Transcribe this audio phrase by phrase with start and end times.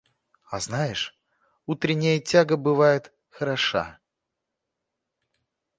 [0.49, 1.15] А знаешь,
[1.67, 3.99] утренняя тяга бывает хороша.